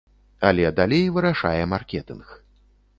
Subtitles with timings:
[0.49, 2.27] Але далей вырашае маркетынг.